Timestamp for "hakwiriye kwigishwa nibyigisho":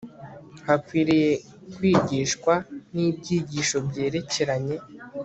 0.67-3.77